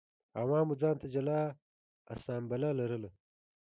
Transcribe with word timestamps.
عوامو 0.41 0.73
ځان 0.81 0.95
ته 1.01 1.07
جلا 1.13 1.39
اسامبله 2.13 2.69
لرله. 2.79 3.09